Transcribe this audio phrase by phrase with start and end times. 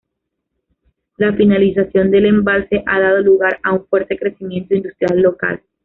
[1.17, 5.61] La finalización del embalse ha dado lugar a un fuerte crecimiento industrial local.